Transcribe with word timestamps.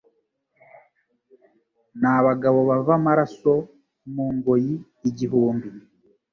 N'abagabo 1.99 2.59
bava 2.69 2.91
amaraso 2.99 3.53
mu 4.13 4.25
ngoyi 4.35 4.75
igihumbi 5.09 5.69